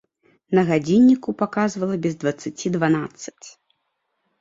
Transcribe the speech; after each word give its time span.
На 0.59 0.63
гадзінніку 0.69 1.35
паказвала 1.43 2.01
без 2.07 2.19
дваццаці 2.25 2.75
дванаццаць. 2.79 3.47